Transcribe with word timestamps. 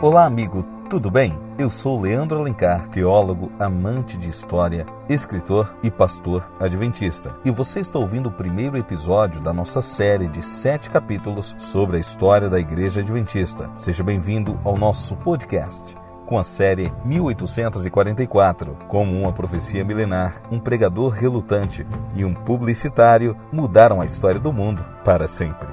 Olá, 0.00 0.26
amigo, 0.26 0.62
tudo 0.88 1.10
bem? 1.10 1.36
Eu 1.58 1.68
sou 1.68 2.00
Leandro 2.00 2.38
Alencar, 2.38 2.86
teólogo, 2.88 3.50
amante 3.58 4.16
de 4.16 4.28
história, 4.28 4.86
escritor 5.08 5.76
e 5.82 5.90
pastor 5.90 6.52
adventista. 6.60 7.36
E 7.44 7.50
você 7.50 7.80
está 7.80 7.98
ouvindo 7.98 8.28
o 8.28 8.32
primeiro 8.32 8.76
episódio 8.76 9.40
da 9.40 9.52
nossa 9.52 9.82
série 9.82 10.28
de 10.28 10.40
sete 10.40 10.88
capítulos 10.88 11.52
sobre 11.58 11.96
a 11.96 12.00
história 12.00 12.48
da 12.48 12.60
Igreja 12.60 13.00
Adventista. 13.00 13.72
Seja 13.74 14.04
bem-vindo 14.04 14.56
ao 14.62 14.78
nosso 14.78 15.16
podcast 15.16 15.96
com 16.26 16.38
a 16.38 16.44
série 16.44 16.92
1844. 17.04 18.78
Como 18.86 19.20
uma 19.20 19.32
profecia 19.32 19.84
milenar, 19.84 20.42
um 20.48 20.60
pregador 20.60 21.08
relutante 21.08 21.84
e 22.14 22.24
um 22.24 22.34
publicitário 22.34 23.36
mudaram 23.50 24.00
a 24.00 24.06
história 24.06 24.38
do 24.38 24.52
mundo 24.52 24.80
para 25.02 25.26
sempre. 25.26 25.66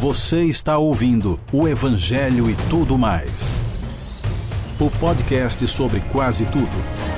Você 0.00 0.44
está 0.44 0.78
ouvindo 0.78 1.38
o 1.52 1.68
Evangelho 1.68 2.48
e 2.48 2.54
tudo 2.70 2.96
mais. 2.96 3.30
O 4.80 4.90
podcast 4.92 5.68
sobre 5.68 6.00
quase 6.10 6.46
tudo 6.46 7.09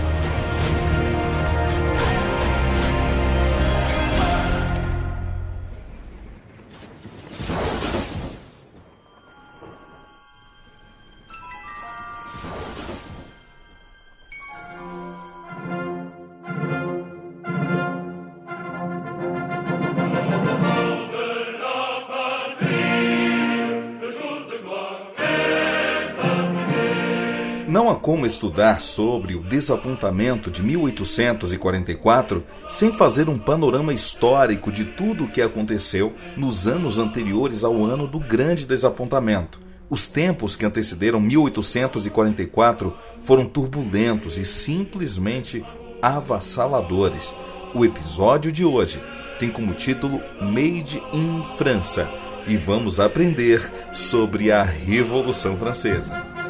como 28.13 28.27
estudar 28.27 28.83
sobre 28.83 29.35
o 29.35 29.43
desapontamento 29.43 30.51
de 30.51 30.63
1844 30.63 32.45
sem 32.69 32.93
fazer 32.93 33.31
um 33.31 33.39
panorama 33.39 33.91
histórico 33.95 34.71
de 34.71 34.85
tudo 34.85 35.25
o 35.25 35.29
que 35.29 35.41
aconteceu 35.41 36.13
nos 36.37 36.67
anos 36.67 36.99
anteriores 36.99 37.65
ao 37.65 37.83
ano 37.83 38.07
do 38.07 38.19
Grande 38.19 38.67
Desapontamento. 38.67 39.59
Os 39.89 40.09
tempos 40.09 40.55
que 40.55 40.67
antecederam 40.67 41.19
1844 41.21 42.95
foram 43.23 43.47
turbulentos 43.47 44.37
e 44.37 44.45
simplesmente 44.45 45.65
avassaladores. 46.03 47.35
O 47.75 47.83
episódio 47.83 48.53
de 48.53 48.63
hoje 48.63 49.03
tem 49.39 49.49
como 49.49 49.73
título 49.73 50.21
Made 50.39 51.03
in 51.15 51.43
França 51.57 52.11
e 52.47 52.59
vamos 52.59 53.01
aprender 53.01 53.73
sobre 53.91 54.53
a 54.53 54.63
Revolução 54.63 55.57
Francesa. 55.57 56.42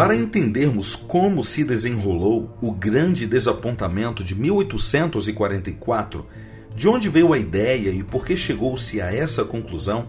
Para 0.00 0.16
entendermos 0.16 0.96
como 0.96 1.44
se 1.44 1.62
desenrolou 1.62 2.56
o 2.62 2.72
grande 2.72 3.26
desapontamento 3.26 4.24
de 4.24 4.34
1844, 4.34 6.24
de 6.74 6.88
onde 6.88 7.10
veio 7.10 7.34
a 7.34 7.38
ideia 7.38 7.90
e 7.90 8.02
por 8.02 8.24
que 8.24 8.34
chegou-se 8.34 8.98
a 9.02 9.14
essa 9.14 9.44
conclusão, 9.44 10.08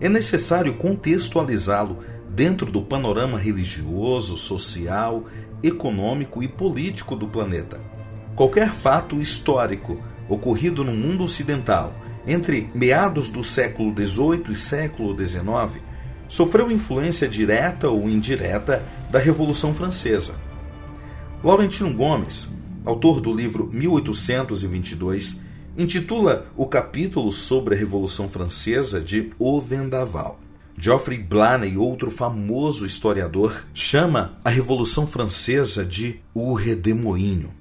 é 0.00 0.08
necessário 0.08 0.74
contextualizá-lo 0.74 1.98
dentro 2.30 2.70
do 2.70 2.80
panorama 2.80 3.36
religioso, 3.36 4.36
social, 4.36 5.24
econômico 5.64 6.40
e 6.40 6.46
político 6.46 7.16
do 7.16 7.26
planeta. 7.26 7.80
Qualquer 8.36 8.72
fato 8.72 9.20
histórico 9.20 10.00
ocorrido 10.28 10.84
no 10.84 10.92
mundo 10.92 11.24
ocidental 11.24 11.92
entre 12.24 12.70
meados 12.72 13.30
do 13.30 13.42
século 13.42 13.92
XVIII 13.92 14.44
e 14.50 14.54
século 14.54 15.18
XIX 15.18 15.82
sofreu 16.28 16.70
influência 16.70 17.28
direta 17.28 17.88
ou 17.88 18.08
indireta 18.08 18.80
da 19.10 19.18
Revolução 19.18 19.74
Francesa. 19.74 20.34
Laurentino 21.42 21.92
Gomes, 21.92 22.48
autor 22.84 23.20
do 23.20 23.32
livro 23.32 23.68
1822, 23.72 25.40
intitula 25.76 26.46
o 26.56 26.66
capítulo 26.66 27.30
sobre 27.32 27.74
a 27.74 27.78
Revolução 27.78 28.28
Francesa 28.28 29.00
de 29.00 29.32
O 29.38 29.60
Vendaval. 29.60 30.40
Geoffrey 30.76 31.18
Blaney, 31.18 31.76
outro 31.76 32.10
famoso 32.10 32.84
historiador, 32.84 33.64
chama 33.72 34.38
a 34.44 34.50
Revolução 34.50 35.06
Francesa 35.06 35.84
de 35.84 36.20
o 36.34 36.52
Redemoinho. 36.54 37.52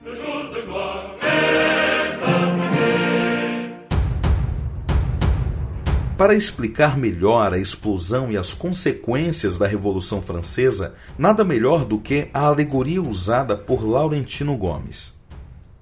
Para 6.17 6.35
explicar 6.35 6.95
melhor 6.95 7.53
a 7.53 7.57
explosão 7.57 8.31
e 8.31 8.37
as 8.37 8.53
consequências 8.53 9.57
da 9.57 9.65
Revolução 9.65 10.21
Francesa, 10.21 10.93
nada 11.17 11.43
melhor 11.43 11.85
do 11.85 11.97
que 11.97 12.27
a 12.31 12.41
alegoria 12.41 13.01
usada 13.01 13.57
por 13.57 13.83
Laurentino 13.83 14.55
Gomes. 14.55 15.13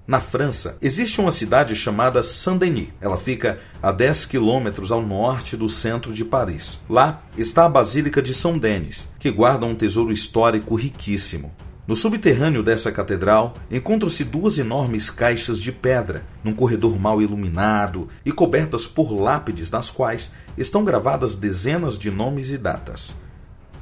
Na 0.06 0.20
França, 0.20 0.78
existe 0.80 1.20
uma 1.20 1.30
cidade 1.30 1.76
chamada 1.76 2.22
Saint-Denis. 2.22 2.88
Ela 2.98 3.18
fica 3.18 3.60
a 3.82 3.92
10 3.92 4.24
quilômetros 4.24 4.90
ao 4.90 5.02
norte 5.02 5.54
do 5.54 5.68
centro 5.68 6.14
de 6.14 6.24
Paris. 6.24 6.80
Lá 6.88 7.22
está 7.36 7.66
a 7.66 7.68
Basílica 7.68 8.22
de 8.22 8.32
São 8.32 8.56
Denis, 8.56 9.06
que 9.18 9.30
guarda 9.30 9.66
um 9.66 9.74
tesouro 9.74 10.12
histórico 10.12 10.74
riquíssimo. 10.74 11.54
No 11.84 11.96
subterrâneo 11.96 12.62
dessa 12.62 12.92
catedral 12.92 13.54
encontram-se 13.68 14.22
duas 14.22 14.56
enormes 14.56 15.10
caixas 15.10 15.58
de 15.60 15.72
pedra, 15.72 16.24
num 16.44 16.54
corredor 16.54 16.96
mal 16.96 17.20
iluminado 17.20 18.08
e 18.24 18.30
cobertas 18.30 18.86
por 18.86 19.10
lápides 19.10 19.68
nas 19.68 19.90
quais 19.90 20.30
estão 20.56 20.84
gravadas 20.84 21.34
dezenas 21.34 21.98
de 21.98 22.08
nomes 22.08 22.50
e 22.50 22.58
datas. 22.58 23.16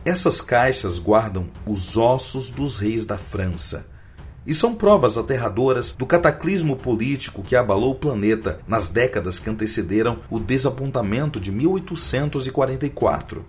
Essas 0.03 0.41
caixas 0.41 0.99
guardam 0.99 1.49
os 1.67 1.99
ossos 1.99 2.49
dos 2.49 2.79
reis 2.79 3.05
da 3.05 3.19
França 3.19 3.87
e 4.47 4.55
são 4.55 4.75
provas 4.75 5.19
aterradoras 5.19 5.93
do 5.93 6.07
cataclismo 6.07 6.77
político 6.77 7.43
que 7.43 7.55
abalou 7.55 7.91
o 7.91 7.97
planeta 7.97 8.61
nas 8.67 8.89
décadas 8.89 9.39
que 9.39 9.51
antecederam 9.51 10.21
o 10.31 10.41
desapontamento 10.41 11.39
de 11.39 11.53
1844. 11.53 13.45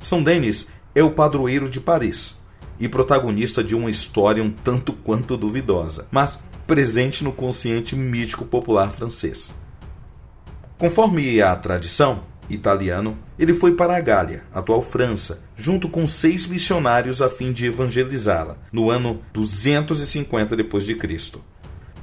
São 0.00 0.24
Denis 0.24 0.66
é 0.92 1.04
o 1.04 1.12
padroeiro 1.12 1.70
de 1.70 1.80
Paris 1.80 2.39
e 2.80 2.88
protagonista 2.88 3.62
de 3.62 3.76
uma 3.76 3.90
história 3.90 4.42
um 4.42 4.50
tanto 4.50 4.92
quanto 4.92 5.36
duvidosa, 5.36 6.08
mas 6.10 6.42
presente 6.66 7.22
no 7.22 7.32
consciente 7.32 7.94
mítico 7.94 8.44
popular 8.44 8.90
francês. 8.90 9.52
Conforme 10.78 11.42
a 11.42 11.54
tradição, 11.54 12.22
italiano, 12.54 13.16
ele 13.38 13.54
foi 13.54 13.74
para 13.74 13.96
a 13.96 14.00
Gália, 14.00 14.44
atual 14.52 14.82
França, 14.82 15.42
junto 15.56 15.88
com 15.88 16.06
seis 16.06 16.46
missionários 16.46 17.22
a 17.22 17.30
fim 17.30 17.52
de 17.52 17.66
evangelizá-la, 17.66 18.58
no 18.72 18.90
ano 18.90 19.20
250 19.32 20.56
d.C. 20.56 21.38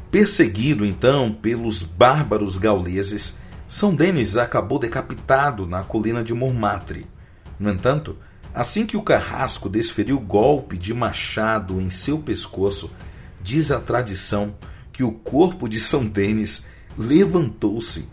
Perseguido 0.10 0.86
então 0.86 1.32
pelos 1.32 1.84
bárbaros 1.84 2.58
gauleses, 2.58 3.38
São 3.68 3.94
Denis 3.94 4.38
acabou 4.38 4.80
decapitado 4.80 5.66
na 5.66 5.84
colina 5.84 6.24
de 6.24 6.34
Montmartre. 6.34 7.06
No 7.60 7.70
entanto, 7.70 8.18
Assim 8.58 8.88
que 8.88 8.98
o 8.98 9.04
carrasco 9.04 9.70
desferiu 9.70 10.20
golpe 10.20 10.80
de 10.80 10.92
machado 10.92 11.80
em 11.80 11.92
seu 11.92 12.18
pescoço, 12.18 12.92
diz 13.40 13.72
a 13.72 13.80
tradição 13.80 14.56
que 14.92 15.04
o 15.04 15.12
corpo 15.12 15.70
de 15.70 15.80
São 15.80 16.04
Denis 16.04 16.66
levantou-se, 16.98 18.10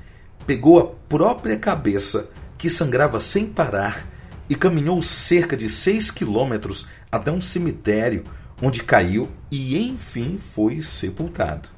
pegou 0.47 0.79
a 0.79 0.85
própria 0.85 1.57
cabeça, 1.57 2.29
que 2.59 2.69
sangrava 2.69 3.19
sem 3.19 3.47
parar, 3.47 4.07
e 4.47 4.55
caminhou 4.55 5.01
cerca 5.01 5.57
de 5.57 5.67
seis 5.67 6.11
quilômetros 6.11 6.87
até 7.11 7.33
um 7.33 7.41
cemitério, 7.41 8.25
onde 8.61 8.83
caiu 8.83 9.31
e 9.51 9.79
enfim 9.79 10.37
foi 10.37 10.83
sepultado. 10.83 11.71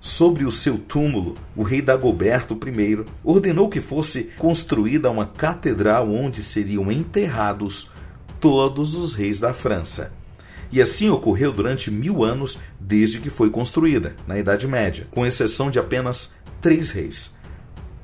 Sobre 0.00 0.46
o 0.46 0.50
seu 0.50 0.78
túmulo, 0.78 1.36
o 1.54 1.62
rei 1.62 1.82
Dagoberto 1.82 2.58
I 2.66 3.04
ordenou 3.22 3.68
que 3.68 3.82
fosse 3.82 4.24
construída 4.38 5.10
uma 5.10 5.26
catedral 5.26 6.10
onde 6.10 6.42
seriam 6.42 6.90
enterrados 6.90 7.90
todos 8.40 8.94
os 8.94 9.12
reis 9.12 9.38
da 9.38 9.52
França. 9.52 10.10
E 10.72 10.80
assim 10.80 11.10
ocorreu 11.10 11.52
durante 11.52 11.90
mil 11.90 12.24
anos 12.24 12.58
desde 12.80 13.20
que 13.20 13.28
foi 13.28 13.50
construída, 13.50 14.16
na 14.26 14.38
Idade 14.38 14.66
Média, 14.66 15.06
com 15.10 15.26
exceção 15.26 15.70
de 15.70 15.78
apenas 15.78 16.30
três 16.62 16.90
reis. 16.90 17.34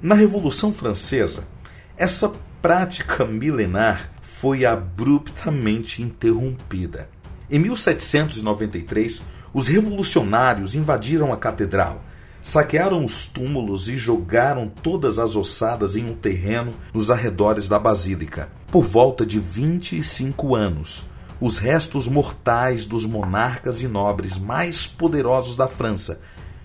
Na 0.02 0.14
Revolução 0.14 0.74
Francesa, 0.74 1.48
essa 1.96 2.30
prática 2.60 3.24
milenar 3.24 4.12
foi 4.20 4.66
abruptamente 4.66 6.02
interrompida. 6.02 7.08
Em 7.50 7.58
1793, 7.58 9.22
os 9.56 9.68
revolucionários 9.68 10.74
invadiram 10.74 11.32
a 11.32 11.36
catedral, 11.38 12.04
saquearam 12.42 13.02
os 13.02 13.24
túmulos 13.24 13.88
e 13.88 13.96
jogaram 13.96 14.68
todas 14.68 15.18
as 15.18 15.34
ossadas 15.34 15.96
em 15.96 16.04
um 16.04 16.14
terreno 16.14 16.74
nos 16.92 17.10
arredores 17.10 17.66
da 17.66 17.78
basílica. 17.78 18.50
Por 18.70 18.84
volta 18.84 19.24
de 19.24 19.40
25 19.40 20.54
anos, 20.54 21.06
os 21.40 21.56
restos 21.56 22.06
mortais 22.06 22.84
dos 22.84 23.06
monarcas 23.06 23.80
e 23.80 23.88
nobres 23.88 24.36
mais 24.36 24.86
poderosos 24.86 25.56
da 25.56 25.66
França 25.66 26.20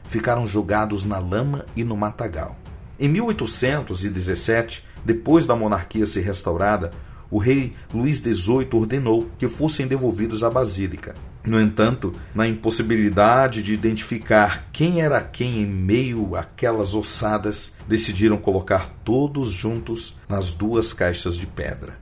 ficaram 0.09 0.45
jogados 0.45 1.05
na 1.05 1.17
lama 1.17 1.65
e 1.77 1.85
no 1.85 1.95
matagal. 1.95 2.57
Em 2.99 3.07
1817, 3.07 4.85
depois 5.05 5.47
da 5.47 5.55
monarquia 5.55 6.05
ser 6.05 6.25
restaurada, 6.25 6.91
o 7.31 7.37
rei 7.37 7.73
Luís 7.93 8.17
XVIII 8.17 8.67
ordenou 8.73 9.29
que 9.37 9.47
fossem 9.47 9.87
devolvidos 9.87 10.43
à 10.43 10.49
Basílica. 10.49 11.15
No 11.43 11.59
entanto, 11.59 12.13
na 12.35 12.47
impossibilidade 12.47 13.63
de 13.63 13.73
identificar 13.73 14.67
quem 14.71 15.01
era 15.01 15.19
quem 15.21 15.61
em 15.61 15.65
meio 15.65 16.35
àquelas 16.35 16.93
ossadas, 16.93 17.73
decidiram 17.87 18.37
colocar 18.37 18.89
todos 19.03 19.51
juntos 19.51 20.15
nas 20.29 20.53
duas 20.53 20.93
caixas 20.93 21.35
de 21.35 21.47
pedra. 21.47 21.97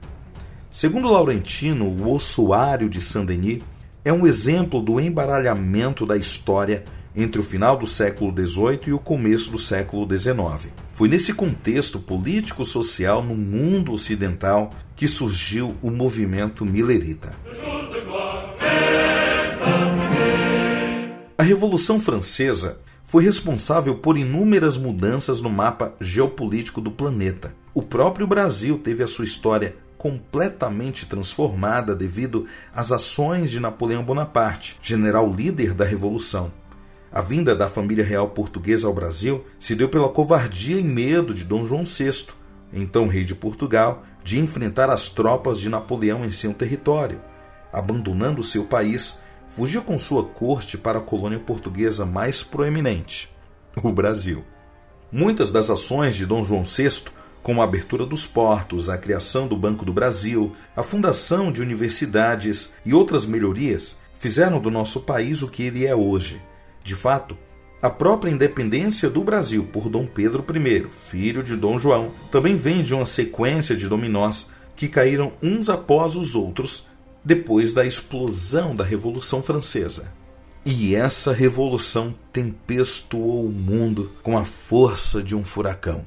Segundo 0.70 1.10
Laurentino, 1.10 1.86
o 1.86 2.14
ossuário 2.14 2.88
de 2.88 3.00
Saint-Denis 3.00 3.62
é 4.04 4.12
um 4.12 4.26
exemplo 4.26 4.80
do 4.80 5.00
embaralhamento 5.00 6.04
da 6.06 6.16
história 6.16 6.84
entre 7.16 7.40
o 7.40 7.44
final 7.44 7.76
do 7.76 7.86
século 7.86 8.32
XVIII 8.32 8.80
e 8.88 8.92
o 8.92 8.98
começo 8.98 9.50
do 9.50 9.58
século 9.58 10.06
XIX. 10.06 10.72
Foi 10.90 11.08
nesse 11.08 11.32
contexto 11.32 11.98
político-social 11.98 13.22
no 13.22 13.34
mundo 13.34 13.92
ocidental 13.92 14.70
que 14.94 15.08
surgiu 15.08 15.74
o 15.82 15.90
movimento 15.90 16.64
milerita. 16.64 17.34
A 21.40 21.42
Revolução 21.42 21.98
Francesa 21.98 22.80
foi 23.02 23.24
responsável 23.24 23.94
por 23.94 24.18
inúmeras 24.18 24.76
mudanças 24.76 25.40
no 25.40 25.48
mapa 25.48 25.94
geopolítico 25.98 26.82
do 26.82 26.90
planeta. 26.90 27.54
O 27.72 27.80
próprio 27.80 28.26
Brasil 28.26 28.76
teve 28.76 29.02
a 29.02 29.06
sua 29.06 29.24
história 29.24 29.74
completamente 29.96 31.06
transformada 31.06 31.96
devido 31.96 32.44
às 32.74 32.92
ações 32.92 33.50
de 33.50 33.58
Napoleão 33.58 34.04
Bonaparte, 34.04 34.78
general 34.82 35.32
líder 35.32 35.72
da 35.72 35.82
Revolução. 35.82 36.52
A 37.10 37.22
vinda 37.22 37.56
da 37.56 37.70
família 37.70 38.04
real 38.04 38.28
portuguesa 38.28 38.86
ao 38.86 38.92
Brasil 38.92 39.42
se 39.58 39.74
deu 39.74 39.88
pela 39.88 40.10
covardia 40.10 40.78
e 40.78 40.84
medo 40.84 41.32
de 41.32 41.42
Dom 41.42 41.64
João 41.64 41.84
VI, 41.84 42.26
então 42.70 43.08
rei 43.08 43.24
de 43.24 43.34
Portugal, 43.34 44.04
de 44.22 44.38
enfrentar 44.38 44.90
as 44.90 45.08
tropas 45.08 45.58
de 45.58 45.70
Napoleão 45.70 46.22
em 46.22 46.30
seu 46.30 46.52
território. 46.52 47.18
Abandonando 47.72 48.42
seu 48.42 48.64
país, 48.64 49.18
fugiu 49.50 49.82
com 49.82 49.98
sua 49.98 50.24
corte 50.24 50.78
para 50.78 50.98
a 50.98 51.02
colônia 51.02 51.38
portuguesa 51.38 52.06
mais 52.06 52.42
proeminente, 52.42 53.30
o 53.82 53.92
Brasil. 53.92 54.44
Muitas 55.12 55.50
das 55.50 55.70
ações 55.70 56.14
de 56.14 56.24
Dom 56.24 56.42
João 56.42 56.62
VI, 56.62 57.10
como 57.42 57.60
a 57.60 57.64
abertura 57.64 58.06
dos 58.06 58.26
portos, 58.26 58.88
a 58.88 58.96
criação 58.96 59.48
do 59.48 59.56
Banco 59.56 59.84
do 59.84 59.92
Brasil, 59.92 60.54
a 60.76 60.82
fundação 60.82 61.50
de 61.50 61.60
universidades 61.60 62.70
e 62.84 62.94
outras 62.94 63.26
melhorias, 63.26 63.96
fizeram 64.18 64.60
do 64.60 64.70
nosso 64.70 65.00
país 65.00 65.42
o 65.42 65.48
que 65.48 65.64
ele 65.64 65.86
é 65.86 65.94
hoje 65.94 66.40
de 66.82 66.94
fato, 66.94 67.36
a 67.82 67.88
própria 67.88 68.30
independência 68.30 69.08
do 69.08 69.22
Brasil 69.22 69.68
por 69.72 69.88
Dom 69.88 70.06
Pedro 70.06 70.44
I, 70.54 70.86
filho 70.92 71.42
de 71.42 71.56
Dom 71.56 71.78
João, 71.78 72.10
também 72.30 72.56
vem 72.56 72.82
de 72.82 72.94
uma 72.94 73.06
sequência 73.06 73.76
de 73.76 73.88
dominós 73.88 74.50
que 74.76 74.88
caíram 74.88 75.32
uns 75.42 75.68
após 75.68 76.16
os 76.16 76.34
outros 76.34 76.86
depois 77.24 77.72
da 77.72 77.84
explosão 77.84 78.74
da 78.74 78.84
Revolução 78.84 79.42
Francesa. 79.42 80.12
E 80.64 80.94
essa 80.94 81.32
revolução 81.32 82.14
tempestuou 82.32 83.46
o 83.46 83.50
mundo 83.50 84.10
com 84.22 84.36
a 84.36 84.44
força 84.44 85.22
de 85.22 85.34
um 85.34 85.42
furacão. 85.42 86.02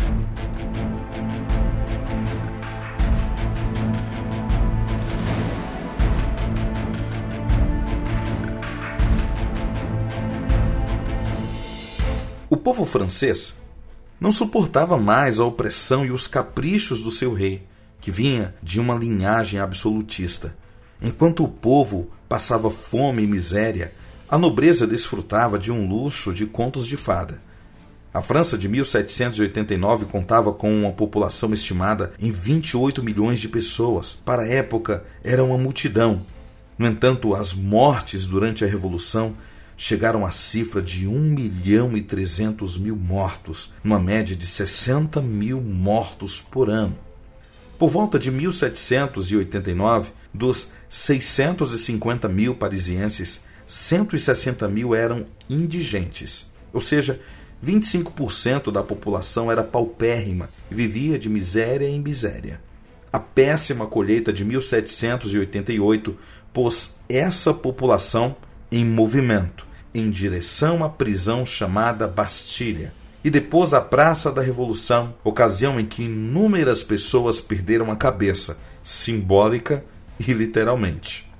O 12.49 12.57
povo 12.57 12.85
francês 12.85 13.55
não 14.21 14.31
suportava 14.31 14.97
mais 14.97 15.39
a 15.39 15.43
opressão 15.43 16.05
e 16.05 16.11
os 16.11 16.27
caprichos 16.27 17.01
do 17.01 17.09
seu 17.09 17.33
rei, 17.33 17.63
que 17.99 18.11
vinha 18.11 18.53
de 18.61 18.79
uma 18.79 18.93
linhagem 18.93 19.59
absolutista. 19.59 20.55
Enquanto 21.03 21.43
o 21.43 21.49
povo 21.49 22.09
passava 22.29 22.71
fome 22.71 23.23
e 23.23 23.27
miséria, 23.27 23.93
a 24.29 24.37
nobreza 24.37 24.87
desfrutava 24.87 25.59
de 25.59 25.69
um 25.69 25.85
luxo 25.85 26.33
de 26.33 26.45
contos 26.45 26.87
de 26.87 26.95
fada. 26.95 27.41
A 28.13 28.21
França 28.21 28.57
de 28.57 28.69
1789 28.69 30.05
contava 30.05 30.53
com 30.53 30.73
uma 30.73 30.93
população 30.93 31.53
estimada 31.53 32.13
em 32.17 32.31
28 32.31 33.03
milhões 33.03 33.39
de 33.39 33.49
pessoas. 33.49 34.15
Para 34.23 34.43
a 34.43 34.47
época, 34.47 35.03
era 35.23 35.43
uma 35.43 35.57
multidão. 35.57 36.25
No 36.77 36.87
entanto, 36.87 37.35
as 37.35 37.53
mortes 37.53 38.25
durante 38.25 38.63
a 38.63 38.67
Revolução 38.67 39.35
chegaram 39.75 40.25
à 40.25 40.31
cifra 40.31 40.81
de 40.81 41.05
1 41.05 41.11
milhão 41.11 41.97
e 41.97 42.01
300 42.01 42.77
mil 42.77 42.95
mortos, 42.95 43.73
numa 43.83 43.99
média 43.99 44.35
de 44.35 44.47
60 44.47 45.21
mil 45.21 45.59
mortos 45.59 46.39
por 46.39 46.69
ano. 46.69 46.97
Por 47.77 47.89
volta 47.89 48.17
de 48.17 48.31
1789, 48.31 50.11
dos 50.33 50.71
650 50.89 52.27
mil 52.27 52.55
parisienses, 52.55 53.41
160 53.65 54.67
mil 54.67 54.95
eram 54.95 55.25
indigentes, 55.49 56.51
ou 56.73 56.81
seja, 56.81 57.19
25% 57.63 58.71
da 58.71 58.83
população 58.83 59.51
era 59.51 59.63
paupérrima 59.63 60.49
e 60.69 60.75
vivia 60.75 61.17
de 61.17 61.29
miséria 61.29 61.87
em 61.87 61.99
miséria. 61.99 62.59
A 63.11 63.19
péssima 63.19 63.85
colheita 63.85 64.33
de 64.33 64.43
1788 64.43 66.17
pôs 66.51 66.97
essa 67.07 67.53
população 67.53 68.35
em 68.71 68.83
movimento, 68.83 69.65
em 69.93 70.09
direção 70.09 70.83
à 70.83 70.89
prisão 70.89 71.45
chamada 71.45 72.07
Bastilha, 72.07 72.93
e 73.23 73.29
depois 73.29 73.73
à 73.73 73.79
Praça 73.79 74.31
da 74.31 74.41
Revolução, 74.41 75.13
ocasião 75.23 75.79
em 75.79 75.85
que 75.85 76.03
inúmeras 76.03 76.83
pessoas 76.83 77.39
perderam 77.39 77.89
a 77.89 77.95
cabeça, 77.95 78.57
simbólica 78.83 79.85
e 80.19 80.33
literalmente. 80.33 81.31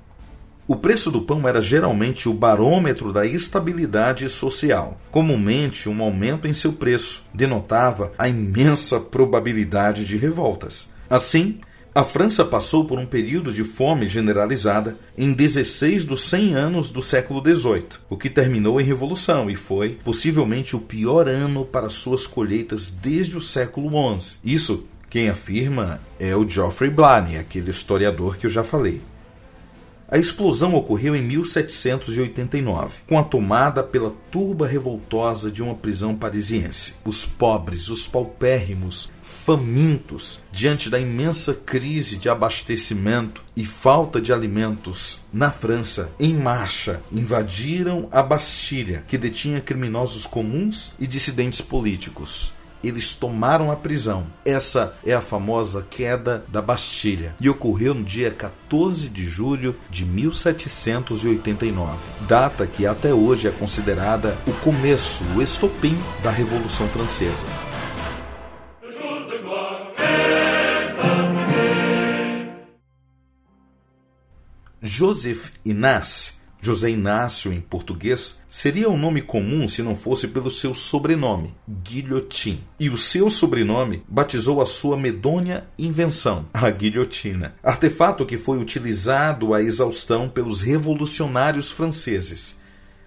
O 0.66 0.76
preço 0.76 1.10
do 1.10 1.20
pão 1.20 1.46
era 1.46 1.60
geralmente 1.60 2.26
o 2.26 2.32
barômetro 2.32 3.12
da 3.12 3.26
estabilidade 3.26 4.28
social. 4.30 4.98
Comumente, 5.10 5.90
um 5.90 6.02
aumento 6.02 6.48
em 6.48 6.54
seu 6.54 6.72
preço 6.72 7.22
denotava 7.34 8.12
a 8.16 8.28
imensa 8.28 8.98
probabilidade 8.98 10.06
de 10.06 10.16
revoltas. 10.16 10.88
Assim, 11.10 11.60
a 11.94 12.02
França 12.02 12.44
passou 12.44 12.86
por 12.86 12.98
um 12.98 13.06
período 13.06 13.52
de 13.52 13.62
fome 13.62 14.08
generalizada 14.08 14.96
em 15.16 15.32
16 15.32 16.04
dos 16.04 16.22
100 16.24 16.54
anos 16.54 16.90
do 16.90 17.00
século 17.00 17.40
XVIII, 17.40 18.00
o 18.10 18.16
que 18.16 18.28
terminou 18.28 18.80
em 18.80 18.84
revolução 18.84 19.48
e 19.48 19.54
foi 19.54 19.90
possivelmente 20.02 20.74
o 20.74 20.80
pior 20.80 21.28
ano 21.28 21.64
para 21.64 21.88
suas 21.88 22.26
colheitas 22.26 22.90
desde 22.90 23.36
o 23.36 23.40
século 23.40 24.18
XI. 24.18 24.38
Isso 24.42 24.86
quem 25.14 25.28
afirma 25.28 26.00
é 26.18 26.34
o 26.34 26.48
Geoffrey 26.48 26.90
Blaney, 26.90 27.38
aquele 27.38 27.70
historiador 27.70 28.36
que 28.36 28.46
eu 28.46 28.50
já 28.50 28.64
falei. 28.64 29.00
A 30.08 30.18
explosão 30.18 30.74
ocorreu 30.74 31.14
em 31.14 31.22
1789, 31.22 33.02
com 33.06 33.16
a 33.16 33.22
tomada 33.22 33.80
pela 33.84 34.12
turba 34.28 34.66
revoltosa 34.66 35.52
de 35.52 35.62
uma 35.62 35.76
prisão 35.76 36.16
parisiense. 36.16 36.94
Os 37.04 37.24
pobres, 37.24 37.90
os 37.90 38.08
paupérrimos, 38.08 39.08
famintos 39.22 40.40
diante 40.50 40.90
da 40.90 40.98
imensa 40.98 41.54
crise 41.54 42.16
de 42.16 42.28
abastecimento 42.28 43.44
e 43.54 43.64
falta 43.64 44.20
de 44.20 44.32
alimentos 44.32 45.20
na 45.32 45.52
França, 45.52 46.10
em 46.18 46.34
marcha, 46.34 47.00
invadiram 47.12 48.08
a 48.10 48.20
Bastilha, 48.20 49.04
que 49.06 49.16
detinha 49.16 49.60
criminosos 49.60 50.26
comuns 50.26 50.92
e 50.98 51.06
dissidentes 51.06 51.60
políticos 51.60 52.53
eles 52.86 53.14
tomaram 53.14 53.70
a 53.70 53.76
prisão. 53.76 54.26
Essa 54.44 54.94
é 55.04 55.14
a 55.14 55.20
famosa 55.20 55.86
queda 55.88 56.44
da 56.48 56.60
Bastilha 56.60 57.34
e 57.40 57.48
ocorreu 57.48 57.94
no 57.94 58.04
dia 58.04 58.30
14 58.30 59.08
de 59.08 59.24
julho 59.24 59.76
de 59.90 60.04
1789, 60.04 61.98
data 62.28 62.66
que 62.66 62.86
até 62.86 63.12
hoje 63.12 63.48
é 63.48 63.50
considerada 63.50 64.38
o 64.46 64.52
começo, 64.52 65.24
o 65.36 65.42
estopim 65.42 65.96
da 66.22 66.30
Revolução 66.30 66.88
Francesa. 66.88 67.46
Joseph 74.86 75.50
Inácio, 75.64 76.34
José 76.64 76.90
Inácio, 76.90 77.52
em 77.52 77.60
português, 77.60 78.40
seria 78.48 78.88
um 78.88 78.96
nome 78.96 79.20
comum 79.20 79.68
se 79.68 79.82
não 79.82 79.94
fosse 79.94 80.28
pelo 80.28 80.50
seu 80.50 80.72
sobrenome, 80.72 81.54
Guilhotin. 81.68 82.60
E 82.80 82.88
o 82.88 82.96
seu 82.96 83.28
sobrenome 83.28 84.02
batizou 84.08 84.62
a 84.62 84.66
sua 84.66 84.96
medonha 84.96 85.64
invenção, 85.78 86.46
a 86.54 86.70
guilhotina, 86.70 87.54
artefato 87.62 88.24
que 88.24 88.38
foi 88.38 88.58
utilizado 88.58 89.52
à 89.52 89.62
exaustão 89.62 90.28
pelos 90.28 90.62
revolucionários 90.62 91.70
franceses 91.70 92.63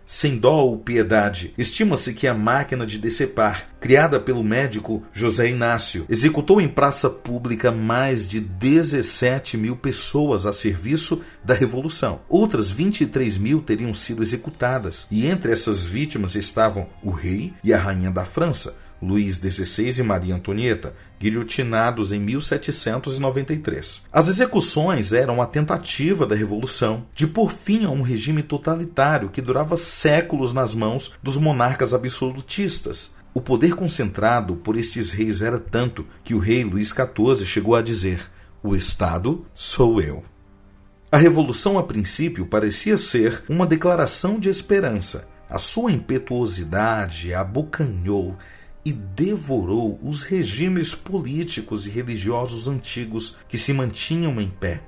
sem 0.08 0.38
dó 0.38 0.64
ou 0.64 0.80
piedade. 0.80 1.54
Estima-se 1.58 2.14
que 2.14 2.26
a 2.26 2.34
máquina 2.34 2.86
de 2.86 2.98
decepar, 2.98 3.68
criada 3.82 4.20
pelo 4.20 4.44
médico 4.44 5.04
José 5.14 5.50
Inácio, 5.50 6.06
executou 6.10 6.62
em 6.62 6.68
praça 6.70 7.10
pública 7.10 7.72
mais 7.72 8.28
de 8.28 8.40
17 8.40 9.58
mil 9.58 9.76
pessoas 9.76 10.46
a 10.46 10.54
serviço 10.54 11.22
da 11.44 11.54
Revolução. 11.54 12.22
Outras 12.30 12.72
23 12.72 13.38
mil 13.38 13.62
teriam 13.62 13.94
sido 13.94 14.24
executadas, 14.24 15.06
e 15.12 15.28
entre 15.28 15.52
essas 15.52 15.84
vítimas 15.84 16.36
estavam 16.36 16.88
o 17.04 17.12
rei 17.12 17.54
e 17.62 17.74
a 17.74 17.78
rainha 17.78 18.10
da 18.10 18.24
França. 18.24 18.76
Luís 19.02 19.36
XVI 19.36 20.00
e 20.00 20.04
Maria 20.04 20.36
Antonieta, 20.36 20.96
guilhotinados 21.20 22.12
em 22.12 22.20
1793. 22.20 24.04
As 24.12 24.28
execuções 24.28 25.14
eram 25.14 25.42
a 25.42 25.46
tentativa 25.46 26.26
da 26.26 26.36
Revolução 26.36 27.06
de 27.14 27.28
pôr 27.28 27.52
fim 27.52 27.86
a 27.86 27.90
um 27.90 28.02
regime 28.02 28.42
totalitário 28.42 29.30
que 29.30 29.42
durava 29.42 29.78
séculos 29.78 30.54
nas 30.54 30.74
mãos 30.74 31.14
dos 31.22 31.38
monarcas 31.38 31.94
absolutistas. 31.94 33.16
O 33.34 33.42
poder 33.42 33.76
concentrado 33.76 34.56
por 34.56 34.76
estes 34.76 35.12
reis 35.12 35.42
era 35.42 35.60
tanto 35.60 36.06
que 36.24 36.34
o 36.34 36.40
rei 36.40 36.64
Luís 36.64 36.90
XIV 36.90 37.46
chegou 37.46 37.76
a 37.76 37.82
dizer: 37.82 38.32
O 38.64 38.76
Estado 38.76 39.46
sou 39.54 40.02
eu. 40.02 40.24
A 41.12 41.18
revolução, 41.18 41.78
a 41.80 41.84
princípio, 41.84 42.46
parecia 42.46 42.98
ser 42.98 43.44
uma 43.48 43.66
declaração 43.66 44.40
de 44.40 44.50
esperança. 44.50 45.28
A 45.50 45.58
sua 45.58 45.92
impetuosidade 45.92 47.34
abocanhou 47.34 48.36
e 48.88 48.94
devorou 48.94 50.00
os 50.02 50.24
regimes 50.24 50.96
políticos 50.96 51.86
e 51.86 51.90
religiosos 51.90 52.70
antigos 52.70 53.36
que 53.50 53.58
se 53.58 53.74
mantinham 53.74 54.40
em 54.40 54.50
pé. 54.50 54.82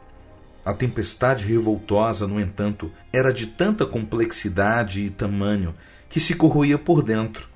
A 0.64 0.74
tempestade 0.74 1.44
revoltosa, 1.44 2.26
no 2.26 2.40
entanto, 2.40 2.90
era 3.12 3.34
de 3.34 3.46
tanta 3.46 3.86
complexidade 3.86 5.02
e 5.02 5.10
tamanho 5.10 5.76
que 6.08 6.18
se 6.18 6.34
corroía 6.34 6.78
por 6.78 7.04
dentro. 7.04 7.50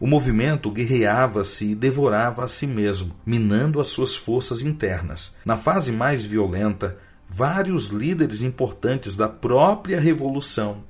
O 0.00 0.06
movimento 0.06 0.70
guerreava-se 0.70 1.72
e 1.72 1.74
devorava 1.74 2.42
a 2.42 2.48
si 2.48 2.66
mesmo, 2.66 3.14
minando 3.26 3.78
as 3.78 3.88
suas 3.88 4.16
forças 4.16 4.62
internas. 4.62 5.36
Na 5.44 5.58
fase 5.58 5.92
mais 5.92 6.24
violenta, 6.24 6.96
vários 7.28 7.88
líderes 7.88 8.40
importantes 8.40 9.14
da 9.14 9.28
própria 9.28 10.00
revolução 10.00 10.84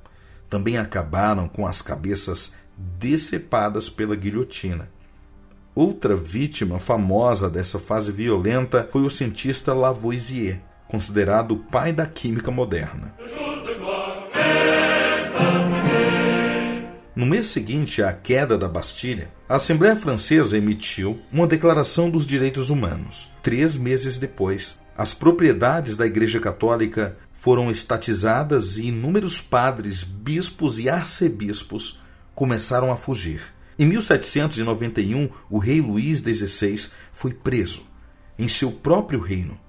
também 0.49 0.77
acabaram 0.77 1.49
com 1.49 1.67
as 1.67 1.81
cabeças 1.81 2.53
decepadas 2.77 3.89
pela 3.89 4.15
guilhotina. 4.15 4.92
Outra 5.75 6.15
vítima 6.15 6.77
famosa 6.77 7.49
dessa 7.49 7.79
fase 7.79 8.11
violenta 8.11 8.87
foi 8.91 9.01
o 9.01 9.09
cientista 9.09 9.73
Lavoisier, 9.73 10.59
considerado 10.87 11.53
o 11.53 11.57
pai 11.57 11.91
da 11.91 12.05
química 12.05 12.51
moderna. 12.51 13.15
No 17.15 17.25
mês 17.25 17.47
seguinte 17.47 18.03
à 18.03 18.13
queda 18.13 18.55
da 18.55 18.67
Bastilha, 18.67 19.31
a 19.49 19.55
Assembleia 19.55 19.95
Francesa 19.95 20.55
emitiu 20.55 21.19
uma 21.31 21.47
Declaração 21.47 22.07
dos 22.07 22.27
Direitos 22.27 22.69
Humanos. 22.69 23.31
Três 23.41 23.75
meses 23.75 24.19
depois, 24.19 24.79
as 24.95 25.15
propriedades 25.15 25.97
da 25.97 26.05
Igreja 26.05 26.39
Católica 26.39 27.17
foram 27.33 27.71
estatizadas 27.71 28.77
e 28.77 28.89
inúmeros 28.89 29.41
padres, 29.41 30.03
bispos 30.03 30.77
e 30.77 30.87
arcebispos 30.87 31.99
começaram 32.35 32.91
a 32.91 32.95
fugir. 32.95 33.41
Em 33.77 33.85
1791, 33.85 35.29
o 35.49 35.57
rei 35.57 35.81
Luís 35.81 36.19
XVI 36.19 36.89
foi 37.11 37.33
preso 37.33 37.83
em 38.37 38.47
seu 38.47 38.71
próprio 38.71 39.19
reino, 39.19 39.59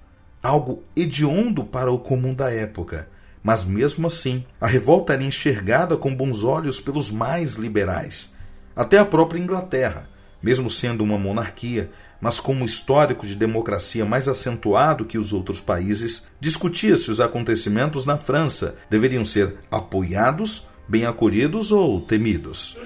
algo 0.43 0.83
hediondo 0.97 1.65
para 1.65 1.91
o 1.91 1.99
comum 1.99 2.35
da 2.35 2.51
época. 2.51 3.09
Mas 3.43 3.65
mesmo 3.65 4.07
assim, 4.07 4.45
a 4.61 4.67
revolta 4.67 5.13
era 5.13 5.23
enxergada 5.23 5.97
com 5.97 6.15
bons 6.15 6.45
olhos 6.45 6.81
pelos 6.81 7.11
mais 7.11 7.57
liberais. 7.57 8.33
Até 8.75 8.99
a 8.99 9.05
própria 9.05 9.39
Inglaterra, 9.39 10.09
mesmo 10.43 10.69
sendo 10.69 11.05
uma 11.05 11.19
monarquia, 11.19 11.91
mas 12.21 12.41
com 12.41 12.55
um 12.55 12.65
histórico 12.65 13.27
de 13.27 13.35
democracia 13.35 14.05
mais 14.05 14.29
acentuado 14.29 15.05
que 15.05 15.19
os 15.19 15.33
outros 15.33 15.61
países, 15.61 16.25
discutia 16.41 16.97
se 16.97 17.11
os 17.11 17.21
acontecimentos 17.21 18.07
na 18.07 18.17
França 18.17 18.77
deveriam 18.89 19.25
ser 19.25 19.57
apoiados, 19.71 20.67
bem 20.89 21.05
acolhidos 21.05 21.71
ou 21.71 22.01
temidos. 22.01 22.79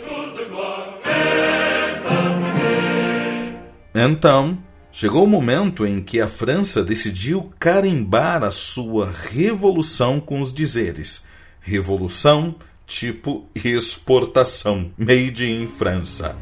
Então, 4.01 4.57
chegou 4.93 5.25
o 5.25 5.27
momento 5.27 5.85
em 5.85 6.01
que 6.01 6.21
a 6.21 6.29
França 6.29 6.85
decidiu 6.85 7.51
carimbar 7.59 8.45
a 8.45 8.53
sua 8.53 9.13
revolução 9.29 10.21
com 10.21 10.41
os 10.41 10.53
dizeres: 10.53 11.25
revolução 11.61 12.55
tipo 12.87 13.49
exportação, 13.57 14.93
made 14.97 15.45
in 15.45 15.67
França. 15.67 16.37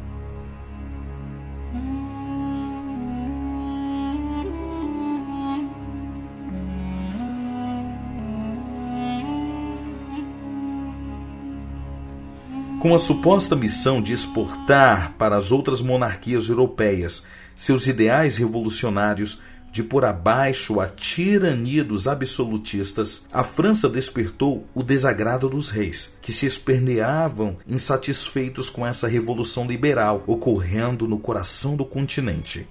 com 12.79 12.93
a 12.93 12.99
suposta 12.99 13.55
missão 13.55 14.01
de 14.01 14.13
exportar 14.13 15.13
para 15.17 15.35
as 15.35 15.51
outras 15.51 15.81
monarquias 15.81 16.47
europeias 16.47 17.23
seus 17.57 17.87
ideais 17.87 18.37
revolucionários 18.37 19.41
de 19.71 19.83
pôr 19.83 20.05
abaixo 20.05 20.79
a 20.79 20.87
tirania 20.87 21.83
dos 21.83 22.07
absolutistas, 22.07 23.23
a 23.33 23.43
França 23.43 23.89
despertou 23.89 24.65
o 24.73 24.81
desagrado 24.81 25.49
dos 25.49 25.69
reis, 25.69 26.13
que 26.21 26.31
se 26.31 26.45
esperneavam 26.45 27.57
insatisfeitos 27.67 28.69
com 28.69 28.87
essa 28.87 29.07
revolução 29.07 29.67
liberal 29.67 30.23
ocorrendo 30.25 31.05
no 31.05 31.19
coração 31.19 31.75
do 31.75 31.83
continente. 31.83 32.65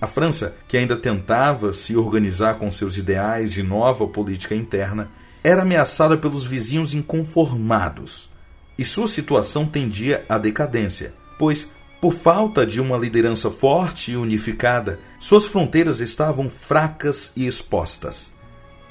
A 0.00 0.06
França, 0.06 0.54
que 0.68 0.76
ainda 0.76 0.96
tentava 0.96 1.72
se 1.72 1.96
organizar 1.96 2.58
com 2.58 2.70
seus 2.70 2.98
ideais 2.98 3.56
e 3.56 3.62
nova 3.62 4.06
política 4.06 4.54
interna, 4.54 5.10
era 5.42 5.62
ameaçada 5.62 6.16
pelos 6.16 6.44
vizinhos 6.44 6.92
inconformados 6.92 8.28
e 8.76 8.84
sua 8.84 9.06
situação 9.06 9.66
tendia 9.66 10.24
à 10.28 10.36
decadência, 10.36 11.14
pois, 11.38 11.70
por 12.00 12.12
falta 12.12 12.66
de 12.66 12.80
uma 12.80 12.98
liderança 12.98 13.50
forte 13.50 14.12
e 14.12 14.16
unificada, 14.16 15.00
suas 15.18 15.46
fronteiras 15.46 16.00
estavam 16.00 16.50
fracas 16.50 17.32
e 17.34 17.46
expostas. 17.46 18.34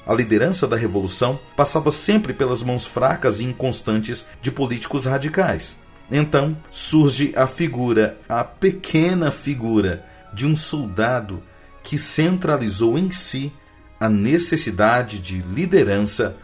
A 0.06 0.12
liderança 0.12 0.66
da 0.66 0.76
revolução 0.76 1.38
passava 1.56 1.90
sempre 1.90 2.34
pelas 2.34 2.62
mãos 2.62 2.84
fracas 2.84 3.40
e 3.40 3.44
inconstantes 3.44 4.26
de 4.42 4.50
políticos 4.50 5.06
radicais. 5.06 5.76
Então 6.10 6.56
surge 6.70 7.32
a 7.34 7.46
figura, 7.46 8.18
a 8.28 8.44
pequena 8.44 9.30
figura, 9.30 10.04
de 10.32 10.46
um 10.46 10.54
soldado 10.54 11.42
que 11.82 11.96
centralizou 11.96 12.98
em 12.98 13.10
si 13.10 13.52
a 13.98 14.08
necessidade 14.08 15.18
de 15.18 15.38
liderança 15.38 16.36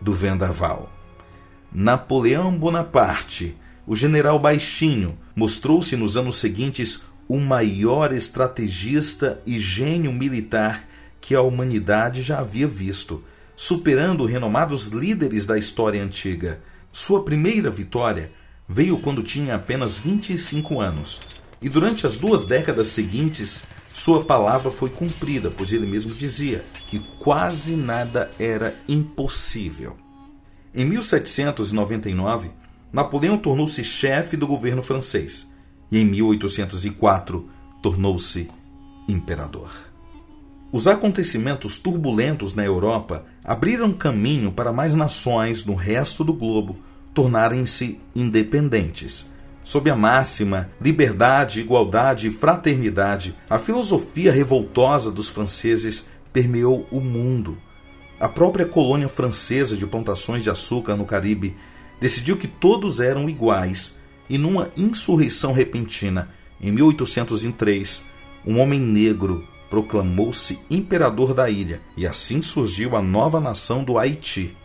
do 0.00 0.12
vendaval. 0.12 0.92
Napoleão 1.72 2.56
Bonaparte, 2.56 3.56
o 3.88 3.96
general 3.96 4.38
baixinho, 4.38 5.18
mostrou-se 5.34 5.96
nos 5.96 6.14
anos 6.14 6.36
seguintes 6.36 7.00
o 7.26 7.38
maior 7.38 8.12
estrategista 8.12 9.40
e 9.46 9.58
gênio 9.58 10.12
militar 10.12 10.86
que 11.22 11.34
a 11.34 11.40
humanidade 11.40 12.20
já 12.20 12.40
havia 12.40 12.68
visto, 12.68 13.24
superando 13.56 14.26
renomados 14.26 14.88
líderes 14.88 15.46
da 15.46 15.56
história 15.56 16.02
antiga. 16.02 16.60
Sua 16.92 17.24
primeira 17.24 17.70
vitória 17.70 18.30
veio 18.68 18.98
quando 18.98 19.22
tinha 19.22 19.54
apenas 19.54 19.96
25 19.96 20.78
anos, 20.78 21.18
e 21.62 21.70
durante 21.70 22.06
as 22.06 22.18
duas 22.18 22.44
décadas 22.44 22.88
seguintes, 22.88 23.64
sua 23.90 24.22
palavra 24.22 24.70
foi 24.70 24.90
cumprida, 24.90 25.50
pois 25.50 25.72
ele 25.72 25.86
mesmo 25.86 26.12
dizia 26.12 26.62
que 26.90 26.98
quase 27.18 27.74
nada 27.74 28.30
era 28.38 28.78
impossível. 28.86 29.96
Em 30.74 30.84
1799, 30.84 32.50
Napoleão 32.92 33.36
tornou-se 33.36 33.84
chefe 33.84 34.36
do 34.36 34.46
governo 34.46 34.82
francês 34.82 35.48
e 35.90 35.98
em 35.98 36.04
1804 36.04 37.48
tornou-se 37.82 38.48
imperador. 39.08 39.70
Os 40.70 40.86
acontecimentos 40.86 41.78
turbulentos 41.78 42.54
na 42.54 42.64
Europa 42.64 43.24
abriram 43.42 43.92
caminho 43.92 44.52
para 44.52 44.72
mais 44.72 44.94
nações 44.94 45.64
no 45.64 45.74
resto 45.74 46.22
do 46.22 46.34
globo 46.34 46.76
tornarem-se 47.14 47.98
independentes. 48.14 49.26
Sob 49.64 49.90
a 49.90 49.96
máxima 49.96 50.70
liberdade, 50.80 51.60
igualdade 51.60 52.28
e 52.28 52.30
fraternidade, 52.30 53.34
a 53.48 53.58
filosofia 53.58 54.32
revoltosa 54.32 55.10
dos 55.10 55.28
franceses 55.28 56.08
permeou 56.32 56.86
o 56.90 57.00
mundo 57.00 57.58
A 58.20 58.28
própria 58.28 58.66
colônia 58.66 59.08
francesa 59.08 59.76
de 59.76 59.86
plantações 59.86 60.42
de 60.42 60.50
açúcar 60.50 60.96
no 60.96 61.04
Caribe 61.04 61.56
decidiu 62.00 62.36
que 62.36 62.48
todos 62.48 63.00
eram 63.00 63.28
iguais 63.28 63.94
e, 64.28 64.38
numa 64.38 64.70
insurreição 64.76 65.52
repentina, 65.52 66.30
em 66.60 66.72
1803, 66.72 68.02
um 68.46 68.58
homem 68.60 68.80
negro 68.80 69.46
proclamou-se 69.70 70.58
imperador 70.70 71.34
da 71.34 71.50
ilha 71.50 71.80
e 71.96 72.06
assim 72.06 72.40
surgiu 72.40 72.96
a 72.96 73.02
nova 73.02 73.38
nação 73.38 73.84
do 73.84 73.98
Haiti. 73.98 74.56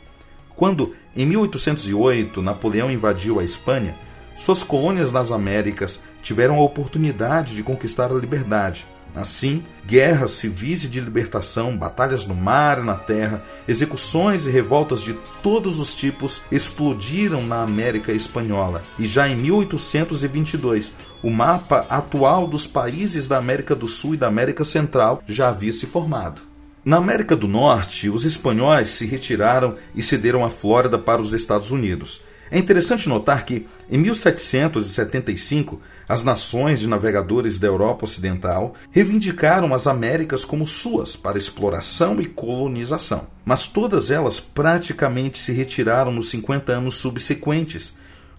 Quando, 0.56 0.96
em 1.16 1.26
1808, 1.26 2.42
Napoleão 2.42 2.90
invadiu 2.90 3.40
a 3.40 3.44
Espanha, 3.44 3.96
suas 4.36 4.64
colônias 4.64 5.12
nas 5.12 5.32
Américas 5.32 6.02
tiveram 6.22 6.56
a 6.56 6.64
oportunidade 6.64 7.56
de 7.56 7.64
conquistar 7.64 8.12
a 8.12 8.16
liberdade 8.16 8.86
Assim, 9.16 9.64
guerras 9.86 10.32
civis 10.32 10.86
e 10.86 10.88
de 10.88 11.00
libertação, 11.00 11.78
batalhas 11.78 12.26
no 12.26 12.34
mar 12.34 12.80
e 12.80 12.84
na 12.84 12.96
terra, 12.96 13.44
execuções 13.68 14.48
e 14.48 14.50
revoltas 14.50 15.02
de 15.02 15.14
todos 15.42 15.80
os 15.80 15.94
tipos 15.94 16.42
explodiram 16.52 17.44
na 17.44 17.62
América 17.62 18.12
Espanhola. 18.12 18.82
E 18.98 19.06
já 19.06 19.30
em 19.30 19.36
1822, 19.36 20.92
o 21.22 21.30
mapa 21.30 21.86
atual 21.90 22.48
dos 22.48 22.66
países 22.66 23.28
da 23.28 23.38
América 23.38 23.76
do 23.76 23.88
Sul 23.88 24.16
e 24.16 24.18
da 24.18 24.28
América 24.28 24.66
Central 24.66 25.22
já 25.28 25.50
havia 25.50 25.72
se 25.72 25.86
formado. 25.86 26.42
Na 26.84 26.98
América 26.98 27.34
do 27.34 27.48
Norte, 27.48 28.10
os 28.10 28.26
espanhóis 28.26 28.90
se 28.90 29.06
retiraram 29.06 29.76
e 29.96 30.04
cederam 30.04 30.44
a 30.44 30.50
Flórida 30.50 31.00
para 31.00 31.22
os 31.22 31.32
Estados 31.32 31.72
Unidos. 31.72 32.22
É 32.54 32.60
interessante 32.60 33.10
notar 33.10 33.46
que, 33.46 33.66
em 33.90 33.98
1775, 33.98 35.82
as 36.08 36.22
nações 36.22 36.80
de 36.80 36.88
navegadores 36.88 37.58
da 37.58 37.66
Europa 37.66 38.06
Ocidental 38.06 38.76
reivindicaram 38.92 39.74
as 39.74 39.88
Américas 39.88 40.46
como 40.46 40.68
suas 40.68 41.16
para 41.16 41.40
exploração 41.40 42.22
e 42.22 42.28
colonização. 42.28 43.26
Mas 43.44 43.66
todas 43.66 44.12
elas 44.12 44.40
praticamente 44.40 45.40
se 45.40 45.52
retiraram 45.52 46.12
nos 46.12 46.30
50 46.30 46.74
anos 46.74 46.94
subsequentes. 46.94 47.96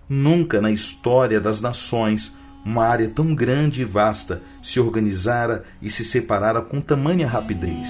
Nunca 0.09 0.61
na 0.61 0.71
história 0.71 1.41
das 1.41 1.61
nações 1.61 2.37
uma 2.65 2.87
área 2.87 3.09
tão 3.09 3.35
grande 3.35 3.83
e 3.83 3.85
vasta 3.85 4.41
se 4.63 4.79
organizara 4.79 5.65
e 5.83 5.91
se 5.91 6.05
separara 6.05 6.63
com 6.63 6.81
tamanha 6.81 7.27
rapidez. 7.27 7.89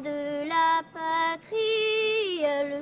Le 0.00 0.44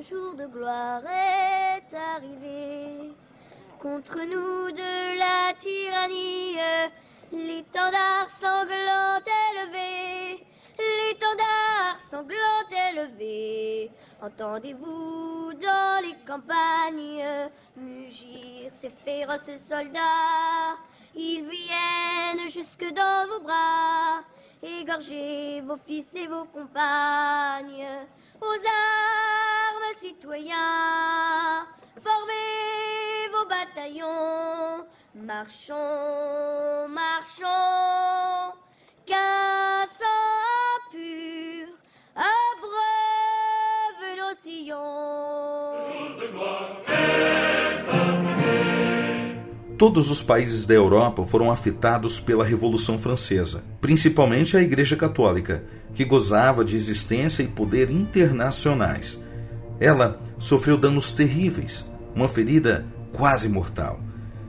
jour 0.02 0.34
de 0.34 0.44
gloire 0.46 1.02
est 1.06 1.94
arrivé. 1.94 3.12
Contre 3.80 4.18
nous 4.18 4.70
de 4.70 5.18
la 5.18 5.54
tyrannie, 5.58 6.58
l'étendard 7.32 8.28
sanglant 8.40 9.18
élevé, 9.50 10.44
l'étendard 10.78 11.98
sanglant 12.10 12.68
élevé. 12.90 13.90
Entendez-vous 14.20 15.54
dans 15.54 16.02
les 16.02 16.16
campagnes 16.26 17.24
mugir 17.76 18.70
ces 18.72 18.90
féroces 18.90 19.56
soldats 19.68 20.76
Ils 21.14 21.48
viennent 21.48 22.48
jusque 22.48 22.92
dans 22.92 23.26
vos 23.28 23.40
bras, 23.40 24.24
égorgez 24.66 25.60
vos 25.62 25.76
fils 25.76 26.06
et 26.14 26.26
vos 26.26 26.44
compagnes. 26.44 27.86
Aux 28.40 28.44
armes, 28.44 29.96
citoyens, 30.00 31.66
formez 32.02 33.28
vos 33.32 33.48
bataillons. 33.48 34.86
Marchons, 35.14 36.88
marchons, 36.88 38.52
15 39.06 40.05
Todos 49.78 50.10
os 50.10 50.22
países 50.22 50.64
da 50.64 50.72
Europa 50.72 51.22
foram 51.22 51.50
afetados 51.50 52.18
pela 52.18 52.46
Revolução 52.46 52.98
Francesa, 52.98 53.62
principalmente 53.78 54.56
a 54.56 54.62
Igreja 54.62 54.96
Católica, 54.96 55.64
que 55.94 56.02
gozava 56.02 56.64
de 56.64 56.74
existência 56.74 57.42
e 57.42 57.46
poder 57.46 57.90
internacionais. 57.90 59.22
Ela 59.78 60.18
sofreu 60.38 60.78
danos 60.78 61.12
terríveis, 61.12 61.84
uma 62.14 62.26
ferida 62.26 62.86
quase 63.12 63.50
mortal. 63.50 64.00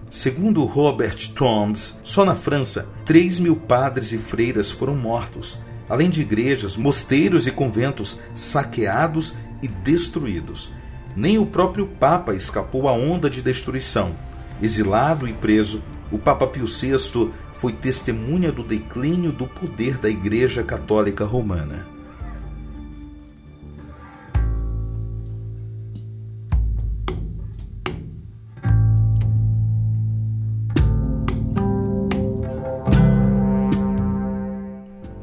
Segundo 0.09 0.63
Robert 0.63 1.17
Tombs, 1.33 1.99
só 2.03 2.23
na 2.23 2.33
França, 2.33 2.87
3 3.03 3.39
mil 3.39 3.57
padres 3.57 4.13
e 4.13 4.17
freiras 4.17 4.71
foram 4.71 4.95
mortos, 4.95 5.59
além 5.89 6.09
de 6.09 6.21
igrejas, 6.21 6.77
mosteiros 6.77 7.45
e 7.45 7.51
conventos 7.51 8.17
saqueados 8.33 9.33
e 9.61 9.67
destruídos. 9.67 10.71
Nem 11.17 11.37
o 11.37 11.45
próprio 11.45 11.85
Papa 11.85 12.33
escapou 12.33 12.87
à 12.87 12.93
onda 12.93 13.29
de 13.29 13.41
destruição 13.41 14.15
Exilado 14.61 15.27
e 15.27 15.33
preso, 15.33 15.83
o 16.11 16.17
Papa 16.17 16.47
Pio 16.47 16.65
VI 16.65 17.31
foi 17.53 17.73
testemunha 17.73 18.51
do 18.51 18.63
declínio 18.63 19.31
do 19.31 19.47
poder 19.47 19.97
da 19.97 20.09
Igreja 20.09 20.63
Católica 20.63 21.25
Romana. 21.25 21.85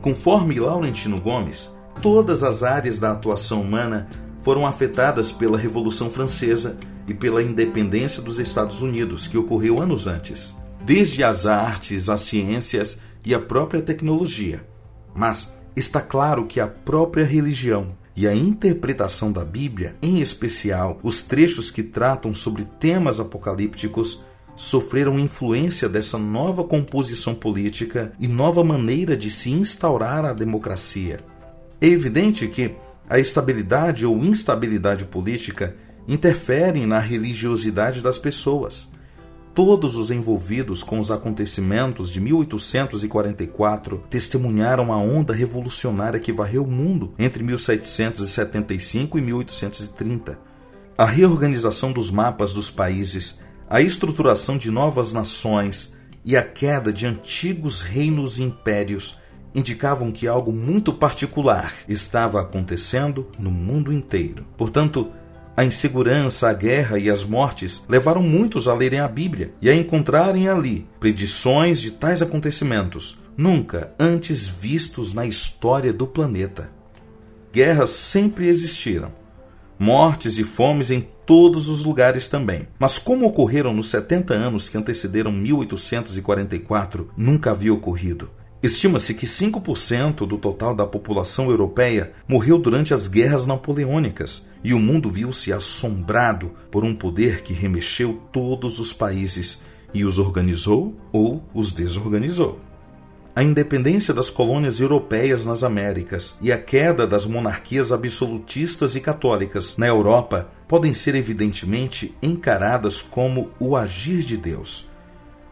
Conforme 0.00 0.60
Laurentino 0.60 1.20
Gomes, 1.20 1.70
todas 2.02 2.42
as 2.42 2.62
áreas 2.62 2.98
da 2.98 3.10
atuação 3.10 3.62
humana 3.62 4.06
foram 4.42 4.66
afetadas 4.66 5.32
pela 5.32 5.58
Revolução 5.58 6.10
Francesa 6.10 6.78
e 7.06 7.14
pela 7.14 7.42
independência 7.42 8.22
dos 8.22 8.38
Estados 8.38 8.80
Unidos, 8.80 9.26
que 9.26 9.38
ocorreu 9.38 9.80
anos 9.80 10.06
antes, 10.06 10.54
desde 10.84 11.22
as 11.22 11.46
artes, 11.46 12.08
as 12.08 12.22
ciências 12.22 12.98
e 13.24 13.34
a 13.34 13.40
própria 13.40 13.82
tecnologia. 13.82 14.66
Mas 15.14 15.52
está 15.76 16.00
claro 16.00 16.46
que 16.46 16.60
a 16.60 16.66
própria 16.66 17.24
religião 17.24 17.96
e 18.16 18.28
a 18.28 18.34
interpretação 18.34 19.32
da 19.32 19.44
Bíblia, 19.44 19.96
em 20.00 20.20
especial 20.20 20.98
os 21.02 21.22
trechos 21.22 21.70
que 21.70 21.82
tratam 21.82 22.32
sobre 22.32 22.64
temas 22.64 23.18
apocalípticos, 23.18 24.22
sofreram 24.56 25.18
influência 25.18 25.88
dessa 25.88 26.16
nova 26.16 26.62
composição 26.62 27.34
política 27.34 28.12
e 28.20 28.28
nova 28.28 28.62
maneira 28.62 29.16
de 29.16 29.30
se 29.30 29.50
instaurar 29.50 30.24
a 30.24 30.32
democracia. 30.32 31.20
É 31.80 31.86
evidente 31.86 32.46
que 32.46 32.72
a 33.08 33.18
estabilidade 33.18 34.06
ou 34.06 34.16
instabilidade 34.24 35.04
política 35.04 35.76
interferem 36.06 36.86
na 36.86 36.98
religiosidade 36.98 38.00
das 38.00 38.18
pessoas. 38.18 38.88
Todos 39.54 39.94
os 39.94 40.10
envolvidos 40.10 40.82
com 40.82 40.98
os 40.98 41.12
acontecimentos 41.12 42.10
de 42.10 42.20
1844 42.20 44.02
testemunharam 44.10 44.92
a 44.92 44.96
onda 44.96 45.32
revolucionária 45.32 46.18
que 46.18 46.32
varreu 46.32 46.64
o 46.64 46.70
mundo 46.70 47.14
entre 47.16 47.44
1775 47.44 49.16
e 49.16 49.22
1830. 49.22 50.38
A 50.98 51.04
reorganização 51.04 51.92
dos 51.92 52.10
mapas 52.10 52.52
dos 52.52 52.68
países, 52.68 53.38
a 53.70 53.80
estruturação 53.80 54.58
de 54.58 54.72
novas 54.72 55.12
nações 55.12 55.94
e 56.24 56.36
a 56.36 56.42
queda 56.42 56.92
de 56.92 57.06
antigos 57.06 57.82
reinos 57.82 58.38
e 58.40 58.42
impérios 58.42 59.16
indicavam 59.54 60.10
que 60.10 60.26
algo 60.26 60.52
muito 60.52 60.92
particular 60.92 61.72
estava 61.88 62.40
acontecendo 62.40 63.28
no 63.38 63.52
mundo 63.52 63.92
inteiro. 63.92 64.44
Portanto, 64.56 65.12
a 65.56 65.64
insegurança, 65.64 66.48
a 66.48 66.52
guerra 66.52 66.98
e 66.98 67.08
as 67.08 67.24
mortes 67.24 67.82
levaram 67.88 68.22
muitos 68.22 68.66
a 68.66 68.74
lerem 68.74 68.98
a 68.98 69.06
Bíblia 69.06 69.54
e 69.62 69.70
a 69.70 69.74
encontrarem 69.74 70.48
ali 70.48 70.86
predições 70.98 71.80
de 71.80 71.92
tais 71.92 72.20
acontecimentos, 72.20 73.18
nunca 73.36 73.94
antes 73.98 74.46
vistos 74.48 75.14
na 75.14 75.24
história 75.24 75.92
do 75.92 76.06
planeta. 76.06 76.72
Guerras 77.52 77.90
sempre 77.90 78.48
existiram, 78.48 79.12
mortes 79.78 80.38
e 80.38 80.44
fomes 80.44 80.90
em 80.90 81.06
todos 81.24 81.68
os 81.68 81.84
lugares 81.84 82.28
também. 82.28 82.66
Mas 82.78 82.98
como 82.98 83.26
ocorreram 83.26 83.72
nos 83.72 83.88
70 83.90 84.34
anos 84.34 84.68
que 84.68 84.76
antecederam 84.76 85.30
1844, 85.30 87.10
nunca 87.16 87.52
havia 87.52 87.72
ocorrido. 87.72 88.30
Estima-se 88.64 89.12
que 89.12 89.26
5% 89.26 90.26
do 90.26 90.38
total 90.38 90.74
da 90.74 90.86
população 90.86 91.50
europeia 91.50 92.14
morreu 92.26 92.56
durante 92.56 92.94
as 92.94 93.06
guerras 93.06 93.46
napoleônicas 93.46 94.46
e 94.64 94.72
o 94.72 94.80
mundo 94.80 95.10
viu-se 95.10 95.52
assombrado 95.52 96.50
por 96.70 96.82
um 96.82 96.94
poder 96.94 97.42
que 97.42 97.52
remexeu 97.52 98.22
todos 98.32 98.80
os 98.80 98.90
países 98.90 99.58
e 99.92 100.02
os 100.02 100.18
organizou 100.18 100.98
ou 101.12 101.44
os 101.52 101.74
desorganizou. 101.74 102.58
A 103.36 103.42
independência 103.42 104.14
das 104.14 104.30
colônias 104.30 104.80
europeias 104.80 105.44
nas 105.44 105.62
Américas 105.62 106.34
e 106.40 106.50
a 106.50 106.56
queda 106.56 107.06
das 107.06 107.26
monarquias 107.26 107.92
absolutistas 107.92 108.96
e 108.96 109.00
católicas 109.02 109.76
na 109.76 109.88
Europa 109.88 110.48
podem 110.66 110.94
ser 110.94 111.14
evidentemente 111.14 112.16
encaradas 112.22 113.02
como 113.02 113.50
o 113.60 113.76
agir 113.76 114.22
de 114.22 114.38
Deus. 114.38 114.88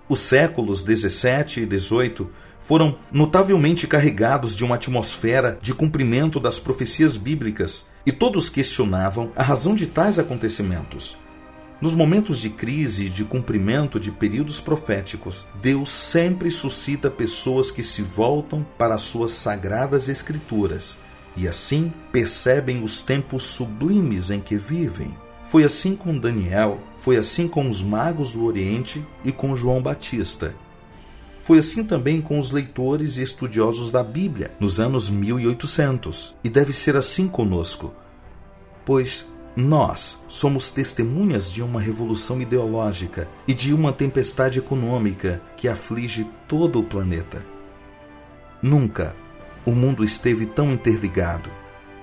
Os 0.08 0.20
séculos 0.20 0.82
17 0.82 1.60
e 1.60 1.66
18 1.66 2.28
foram 2.64 2.96
notavelmente 3.12 3.86
carregados 3.86 4.54
de 4.54 4.64
uma 4.64 4.76
atmosfera 4.76 5.58
de 5.60 5.74
cumprimento 5.74 6.38
das 6.38 6.58
profecias 6.58 7.16
bíblicas, 7.16 7.84
e 8.04 8.10
todos 8.10 8.48
questionavam 8.48 9.30
a 9.36 9.42
razão 9.42 9.74
de 9.74 9.86
tais 9.86 10.18
acontecimentos. 10.18 11.16
Nos 11.80 11.94
momentos 11.94 12.38
de 12.38 12.48
crise 12.48 13.06
e 13.06 13.10
de 13.10 13.24
cumprimento 13.24 13.98
de 13.98 14.10
períodos 14.10 14.60
proféticos, 14.60 15.46
Deus 15.60 15.90
sempre 15.90 16.50
suscita 16.50 17.10
pessoas 17.10 17.70
que 17.70 17.82
se 17.82 18.02
voltam 18.02 18.64
para 18.78 18.94
as 18.94 19.02
suas 19.02 19.32
sagradas 19.32 20.08
escrituras 20.08 20.98
e 21.36 21.48
assim 21.48 21.92
percebem 22.10 22.82
os 22.82 23.02
tempos 23.02 23.42
sublimes 23.42 24.30
em 24.30 24.40
que 24.40 24.56
vivem. 24.56 25.16
Foi 25.44 25.64
assim 25.64 25.94
com 25.96 26.16
Daniel, 26.16 26.78
foi 26.98 27.16
assim 27.16 27.48
com 27.48 27.68
os 27.68 27.82
magos 27.82 28.32
do 28.32 28.44
Oriente 28.44 29.04
e 29.24 29.32
com 29.32 29.56
João 29.56 29.82
Batista. 29.82 30.54
Foi 31.42 31.58
assim 31.58 31.82
também 31.82 32.20
com 32.20 32.38
os 32.38 32.52
leitores 32.52 33.16
e 33.16 33.22
estudiosos 33.22 33.90
da 33.90 34.02
Bíblia 34.02 34.52
nos 34.60 34.78
anos 34.78 35.10
1800, 35.10 36.36
e 36.44 36.48
deve 36.48 36.72
ser 36.72 36.96
assim 36.96 37.26
conosco, 37.26 37.92
pois 38.84 39.26
nós 39.56 40.22
somos 40.28 40.70
testemunhas 40.70 41.50
de 41.50 41.60
uma 41.60 41.80
revolução 41.80 42.40
ideológica 42.40 43.28
e 43.46 43.52
de 43.52 43.74
uma 43.74 43.92
tempestade 43.92 44.60
econômica 44.60 45.42
que 45.56 45.68
aflige 45.68 46.26
todo 46.46 46.78
o 46.78 46.84
planeta. 46.84 47.44
Nunca 48.62 49.14
o 49.66 49.72
mundo 49.72 50.04
esteve 50.04 50.46
tão 50.46 50.72
interligado. 50.72 51.50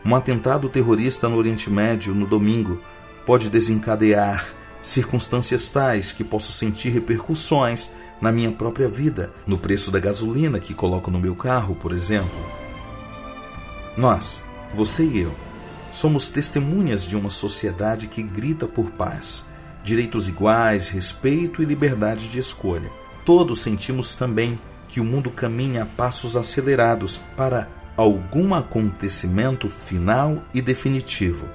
Um 0.06 0.16
atentado 0.16 0.70
terrorista 0.70 1.28
no 1.28 1.38
Oriente 1.38 1.70
Médio 1.70 2.14
no 2.14 2.28
domingo 2.28 2.82
pode 3.26 3.50
desencadear 3.50 4.54
circunstâncias 4.82 5.68
tais 5.68 6.12
que 6.12 6.24
posso 6.24 6.54
sentir 6.54 6.90
repercussões 6.90 7.90
na 8.22 8.32
minha 8.32 8.52
própria 8.52 8.88
vida, 8.88 9.32
no 9.46 9.58
preço 9.58 9.92
da 9.92 10.00
gasolina 10.00 10.60
que 10.60 10.74
coloco 10.74 11.10
no 11.10 11.20
meu 11.20 11.36
carro, 11.36 11.76
por 11.76 11.92
exemplo. 11.92 12.40
Nós, 13.98 14.42
você 14.74 15.04
e 15.04 15.20
eu, 15.20 15.34
Somos 15.92 16.30
testemunhas 16.30 17.04
de 17.04 17.16
uma 17.16 17.30
sociedade 17.30 18.08
que 18.08 18.22
grita 18.22 18.68
por 18.68 18.92
paz, 18.92 19.44
direitos 19.84 20.30
iguais, 20.30 20.90
respeito 20.90 21.64
e 21.64 21.66
liberdade 21.66 22.30
de 22.30 22.40
escolha. 22.40 22.92
Todos 23.26 23.62
sentimos 23.62 24.16
também 24.16 24.60
que 24.88 25.00
o 25.00 25.04
mundo 25.04 25.32
caminha 25.32 25.84
a 25.84 25.86
passos 25.86 26.36
acelerados 26.36 27.20
para 27.36 27.68
algum 27.98 28.54
acontecimento 28.54 29.68
final 29.68 30.44
e 30.54 30.62
definitivo. 30.62 31.48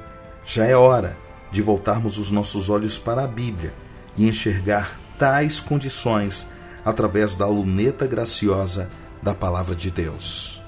Já 0.44 0.66
é 0.66 0.76
hora 0.76 1.16
de 1.50 1.62
voltarmos 1.62 2.18
os 2.18 2.30
nossos 2.30 2.68
olhos 2.68 2.98
para 2.98 3.24
a 3.24 3.28
Bíblia 3.28 3.72
e 4.16 4.28
enxergar 4.28 4.98
tais 5.16 5.60
condições 5.60 6.46
através 6.84 7.36
da 7.36 7.46
luneta 7.46 8.06
graciosa 8.06 8.88
da 9.22 9.34
Palavra 9.34 9.74
de 9.74 9.90
Deus. 9.90 10.62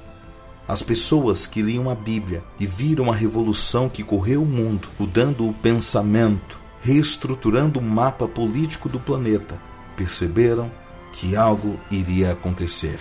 As 0.69 0.83
pessoas 0.83 1.47
que 1.47 1.63
liam 1.63 1.89
a 1.89 1.95
Bíblia 1.95 2.43
e 2.59 2.67
viram 2.67 3.13
a 3.13 3.15
revolução 3.15 3.89
que 3.89 4.03
correu 4.03 4.43
o 4.43 4.47
mundo, 4.47 4.89
mudando 4.99 5.49
o 5.49 5.55
pensamento, 5.55 6.59
reestruturando 6.83 7.79
o 7.79 7.83
mapa 7.83 8.27
político 8.27 8.89
do 8.89 8.99
planeta, 8.99 9.61
perceberam 9.97 10.71
que 11.13 11.37
algo 11.37 11.79
iria 11.91 12.33
acontecer. 12.33 12.99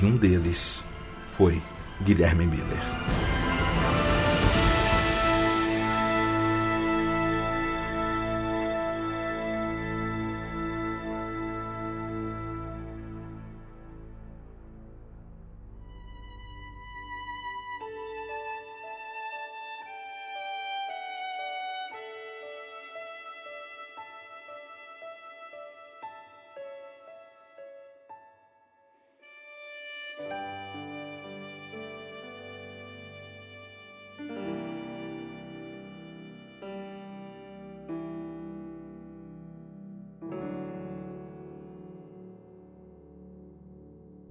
E 0.00 0.04
um 0.04 0.16
deles 0.16 0.84
foi 1.32 1.60
Guilherme 2.02 2.46
Miller. 2.46 3.35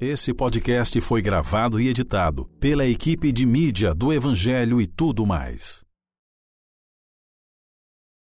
Esse 0.08 0.36
podcast 0.36 1.02
foi 1.02 1.20
gravado 1.20 1.82
e 1.82 1.88
editado 1.88 2.46
pela 2.60 2.86
equipe 2.86 3.32
de 3.32 3.44
mídia 3.44 3.92
do 3.92 4.14
Evangelho 4.14 4.80
e 4.80 4.86
tudo 4.86 5.26
mais. 5.26 5.85